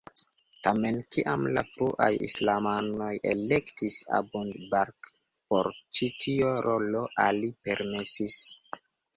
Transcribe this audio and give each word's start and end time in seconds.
Tamen 0.67 0.95
kiam 1.15 1.43
la 1.57 1.63
fruaj 1.73 2.07
islamanoj 2.27 3.11
elektis 3.33 3.99
Abu 4.21 4.41
Bakr 4.73 5.13
por 5.53 5.71
ĉi 5.99 6.11
tio 6.27 6.51
rolo, 6.71 7.07
Ali 7.29 7.53
permesis. 7.69 8.41